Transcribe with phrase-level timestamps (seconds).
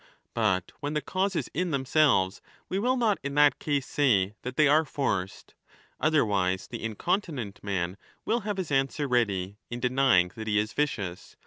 [0.33, 4.55] But when the cause is in themselves, we will not in that case say that
[4.57, 5.53] they are 10 forced.
[5.99, 11.35] Otherwise the incontinent man will have his answer ready, in denying that he is vicious.